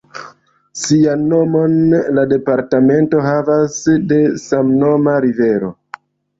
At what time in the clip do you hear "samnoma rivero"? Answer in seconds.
4.49-5.75